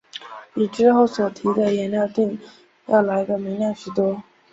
[0.51, 2.35] 比之后所提的颜料靛
[2.87, 4.23] 要来得明亮许多。